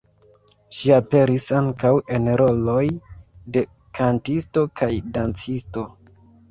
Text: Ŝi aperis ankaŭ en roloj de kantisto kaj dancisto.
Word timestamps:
Ŝi 0.77 0.93
aperis 0.95 1.49
ankaŭ 1.59 1.91
en 2.19 2.31
roloj 2.43 2.81
de 3.59 3.65
kantisto 4.01 4.69
kaj 4.83 4.93
dancisto. 5.21 5.91